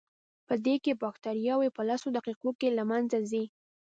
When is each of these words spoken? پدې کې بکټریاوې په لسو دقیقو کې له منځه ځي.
پدې 0.47 0.75
کې 0.83 0.99
بکټریاوې 1.01 1.69
په 1.75 1.81
لسو 1.89 2.07
دقیقو 2.17 2.49
کې 2.59 2.69
له 2.77 2.83
منځه 2.91 3.17
ځي. 3.29 3.43